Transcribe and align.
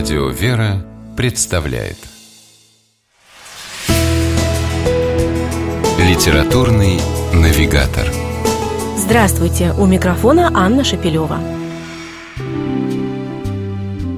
Радио 0.00 0.28
«Вера» 0.28 0.82
представляет 1.14 1.98
Литературный 5.98 6.98
навигатор 7.34 8.06
Здравствуйте! 8.96 9.74
У 9.78 9.84
микрофона 9.84 10.50
Анна 10.54 10.84
Шапилева. 10.84 11.38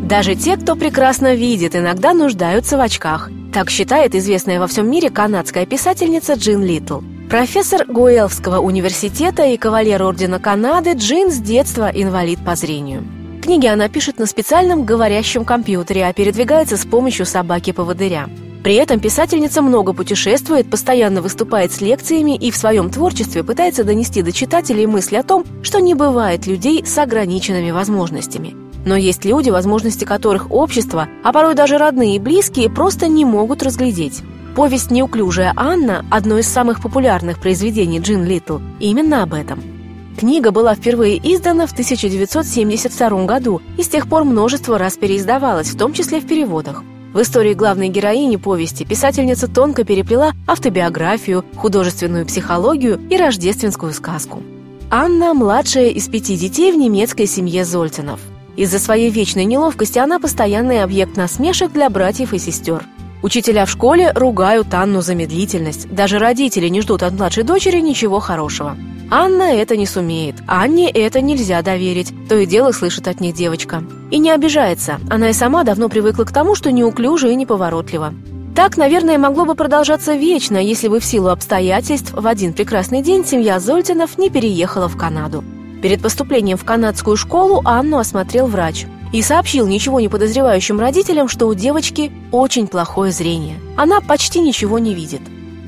Даже 0.04 0.36
те, 0.36 0.56
кто 0.56 0.76
прекрасно 0.76 1.34
видит, 1.34 1.74
иногда 1.74 2.14
нуждаются 2.14 2.76
в 2.76 2.80
очках. 2.80 3.28
Так 3.52 3.68
считает 3.68 4.14
известная 4.14 4.60
во 4.60 4.68
всем 4.68 4.88
мире 4.88 5.10
канадская 5.10 5.66
писательница 5.66 6.34
Джин 6.34 6.62
Литл. 6.62 7.00
Профессор 7.28 7.86
Гуэлфского 7.88 8.60
университета 8.60 9.46
и 9.46 9.56
кавалер 9.56 10.00
Ордена 10.00 10.38
Канады 10.38 10.92
Джин 10.92 11.32
с 11.32 11.38
детства 11.38 11.90
инвалид 11.92 12.38
по 12.44 12.54
зрению. 12.54 13.02
Книги 13.42 13.66
она 13.66 13.88
пишет 13.88 14.20
на 14.20 14.26
специальном 14.26 14.84
говорящем 14.84 15.44
компьютере, 15.44 16.06
а 16.06 16.12
передвигается 16.12 16.76
с 16.76 16.86
помощью 16.86 17.26
собаки-поводыря. 17.26 18.28
При 18.62 18.76
этом 18.76 19.00
писательница 19.00 19.62
много 19.62 19.92
путешествует, 19.92 20.70
постоянно 20.70 21.20
выступает 21.20 21.72
с 21.72 21.80
лекциями 21.80 22.36
и 22.36 22.52
в 22.52 22.56
своем 22.56 22.88
творчестве 22.88 23.42
пытается 23.42 23.82
донести 23.82 24.22
до 24.22 24.30
читателей 24.30 24.86
мысль 24.86 25.16
о 25.16 25.24
том, 25.24 25.44
что 25.64 25.80
не 25.80 25.94
бывает 25.94 26.46
людей 26.46 26.86
с 26.86 26.96
ограниченными 26.96 27.72
возможностями. 27.72 28.54
Но 28.86 28.94
есть 28.94 29.24
люди, 29.24 29.50
возможности 29.50 30.04
которых 30.04 30.52
общество, 30.52 31.08
а 31.24 31.32
порой 31.32 31.56
даже 31.56 31.78
родные 31.78 32.16
и 32.16 32.20
близкие, 32.20 32.70
просто 32.70 33.08
не 33.08 33.24
могут 33.24 33.64
разглядеть. 33.64 34.22
Повесть 34.54 34.92
«Неуклюжая 34.92 35.52
Анна»– 35.56 36.06
одно 36.12 36.38
из 36.38 36.46
самых 36.46 36.80
популярных 36.80 37.40
произведений 37.40 37.98
Джин 37.98 38.24
Литл, 38.24 38.58
именно 38.78 39.24
об 39.24 39.34
этом– 39.34 39.60
Книга 40.18 40.50
была 40.50 40.74
впервые 40.74 41.18
издана 41.18 41.66
в 41.66 41.72
1972 41.72 43.24
году 43.24 43.60
и 43.78 43.82
с 43.82 43.88
тех 43.88 44.08
пор 44.08 44.24
множество 44.24 44.78
раз 44.78 44.96
переиздавалась, 44.96 45.68
в 45.68 45.78
том 45.78 45.92
числе 45.92 46.20
в 46.20 46.26
переводах. 46.26 46.84
В 47.12 47.20
истории 47.20 47.52
главной 47.52 47.88
героини 47.88 48.36
повести 48.36 48.84
писательница 48.84 49.46
тонко 49.46 49.84
переплела 49.84 50.32
автобиографию, 50.46 51.44
художественную 51.56 52.24
психологию 52.24 53.00
и 53.10 53.16
рождественскую 53.16 53.92
сказку. 53.92 54.42
Анна– 54.90 55.34
младшая 55.34 55.88
из 55.88 56.08
пяти 56.08 56.36
детей 56.36 56.72
в 56.72 56.76
немецкой 56.76 57.26
семье 57.26 57.64
Зольтинов. 57.64 58.20
Из-за 58.56 58.78
своей 58.78 59.10
вечной 59.10 59.44
неловкости 59.44 59.98
она 59.98 60.18
постоянный 60.18 60.82
объект 60.82 61.16
насмешек 61.16 61.72
для 61.72 61.88
братьев 61.88 62.34
и 62.34 62.38
сестер. 62.38 62.84
Учителя 63.22 63.66
в 63.66 63.70
школе 63.70 64.10
ругают 64.12 64.74
Анну 64.74 65.00
за 65.00 65.14
медлительность. 65.14 65.88
Даже 65.88 66.18
родители 66.18 66.66
не 66.66 66.80
ждут 66.80 67.04
от 67.04 67.12
младшей 67.12 67.44
дочери 67.44 67.80
ничего 67.80 68.18
хорошего. 68.18 68.76
Анна 69.10 69.54
это 69.54 69.76
не 69.76 69.86
сумеет, 69.86 70.36
Анне 70.48 70.90
это 70.90 71.20
нельзя 71.20 71.62
доверить, 71.62 72.12
то 72.28 72.36
и 72.36 72.46
дело 72.46 72.72
слышит 72.72 73.06
от 73.06 73.20
них 73.20 73.34
девочка. 73.34 73.84
И 74.10 74.18
не 74.18 74.30
обижается, 74.30 74.98
она 75.08 75.30
и 75.30 75.32
сама 75.34 75.62
давно 75.64 75.88
привыкла 75.88 76.24
к 76.24 76.32
тому, 76.32 76.54
что 76.54 76.72
неуклюже 76.72 77.30
и 77.30 77.36
неповоротлива. 77.36 78.12
Так, 78.56 78.76
наверное, 78.76 79.18
могло 79.18 79.44
бы 79.44 79.54
продолжаться 79.54 80.14
вечно, 80.14 80.56
если 80.56 80.88
бы 80.88 80.98
в 80.98 81.04
силу 81.04 81.28
обстоятельств 81.28 82.12
в 82.12 82.26
один 82.26 82.52
прекрасный 82.52 83.02
день 83.02 83.24
семья 83.24 83.60
Зольтинов 83.60 84.18
не 84.18 84.30
переехала 84.30 84.88
в 84.88 84.96
Канаду. 84.96 85.44
Перед 85.80 86.02
поступлением 86.02 86.56
в 86.56 86.64
канадскую 86.64 87.16
школу 87.16 87.60
Анну 87.64 87.98
осмотрел 87.98 88.46
врач 88.46 88.86
и 89.12 89.22
сообщил 89.22 89.66
ничего 89.66 90.00
не 90.00 90.08
подозревающим 90.08 90.80
родителям, 90.80 91.28
что 91.28 91.46
у 91.46 91.54
девочки 91.54 92.10
очень 92.32 92.66
плохое 92.66 93.12
зрение. 93.12 93.60
Она 93.76 94.00
почти 94.00 94.40
ничего 94.40 94.78
не 94.78 94.94
видит. 94.94 95.20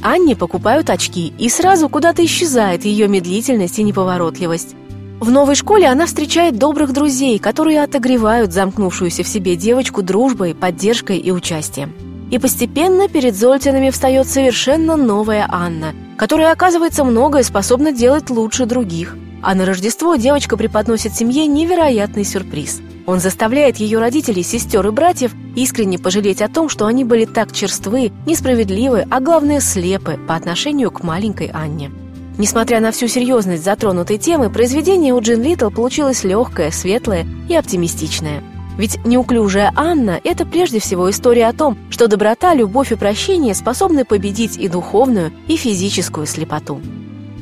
Анне 0.03 0.34
покупают 0.37 0.91
очки, 0.91 1.33
и 1.39 1.48
сразу 1.48 1.89
куда-то 1.89 2.25
исчезает 2.25 2.84
ее 2.84 3.09
медлительность 3.09 3.78
и 3.78 3.83
неповоротливость. 3.83 4.75
В 5.20 5.31
новой 5.31 5.55
школе 5.55 5.87
она 5.87 6.06
встречает 6.06 6.59
добрых 6.59 6.92
друзей, 6.92 7.39
которые 7.39 7.83
отогревают 7.83 8.53
замкнувшуюся 8.53 9.22
в 9.22 9.28
себе 9.28 9.56
девочку 9.56 10.03
дружбой, 10.03 10.55
поддержкой 10.55 11.19
и 11.19 11.31
участием. 11.31 11.95
И 12.31 12.39
постепенно 12.39 13.09
перед 13.09 13.34
Зольтинами 13.34 13.91
встает 13.91 14.27
совершенно 14.28 14.97
новая 14.97 15.47
Анна, 15.49 15.94
которая, 16.19 16.53
оказывается, 16.53 17.04
многое 17.04 17.43
способна 17.43 17.93
делать 17.93 18.28
лучше 18.28 18.66
других. 18.66 19.16
А 19.44 19.55
на 19.55 19.66
Рождество 19.66 20.16
девочка 20.16 20.56
преподносит 20.56 21.15
семье 21.15 21.47
невероятный 21.47 22.25
сюрприз– 22.25 22.81
он 23.06 23.21
заставляет 23.21 23.77
ее 23.77 23.99
родителей, 23.99 24.43
сестер 24.43 24.87
и 24.87 24.91
братьев 24.91 25.32
искренне 25.56 25.99
пожалеть 25.99 26.41
о 26.41 26.49
том, 26.49 26.69
что 26.69 26.87
они 26.87 27.05
были 27.05 27.27
так 27.27 27.53
черствы, 27.53 28.12
несправедливы, 28.27 29.06
а 29.10 29.21
главное 29.21 29.60
слепы 29.60 30.19
по 30.27 30.34
отношению 30.34 30.91
к 30.91 31.03
маленькой 31.03 31.49
Анне. 31.49 31.91
Несмотря 32.38 32.81
на 32.81 32.91
всю 32.91 33.06
серьезность 33.06 33.62
затронутой 33.62 34.19
темы, 34.19 34.50
произведение 34.50 35.15
у 35.15 35.21
Джин 35.21 35.43
Литл 35.43 35.71
получилось 35.71 36.25
легкое, 36.25 36.71
светлое 36.71 37.27
и 37.49 37.54
оптимистичное. 37.54 38.43
Ведь 38.77 38.99
неуклюжая 39.04 39.71
Анна– 39.77 40.19
это 40.25 40.44
прежде 40.44 40.81
всего 40.81 41.09
история 41.09 41.47
о 41.47 41.53
том, 41.53 41.78
что 41.91 42.09
доброта, 42.09 42.54
любовь 42.54 42.91
и 42.91 42.97
прощение 42.97 43.54
способны 43.54 44.04
победить 44.04 44.56
и 44.56 44.66
духовную, 44.66 45.31
и 45.47 45.56
физическую 45.56 46.27
слепоту. 46.27 46.81